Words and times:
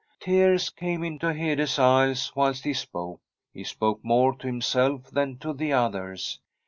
Tears 0.19 0.71
came 0.71 1.03
into 1.03 1.31
Hede's 1.31 1.77
eyes 1.77 2.31
whilst 2.35 2.63
he 2.63 2.73
spoke. 2.73 3.21
He 3.53 3.63
spoke 3.63 4.03
more 4.03 4.35
to 4.37 4.47
himself 4.47 5.11
than 5.11 5.37
to 5.37 5.53
the 5.53 5.73
others. 5.73 6.39